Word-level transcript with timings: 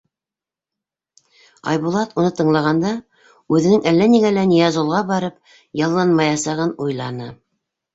Айбулат, 1.73 2.15
уны 2.23 2.33
тыңлағанда, 2.41 2.95
үҙенең 3.59 3.87
әллә 3.95 4.11
нигә 4.17 4.35
лә 4.41 4.49
Ныязғолға 4.55 5.07
барып 5.15 5.57
ялланмаясағын 5.87 6.79
уйланы. 6.91 7.35